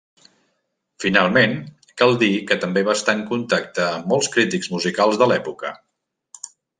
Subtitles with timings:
[1.03, 1.51] Finalment,
[2.03, 5.73] cal dir que també va estar en contacte amb molts crítics musicals de l'època.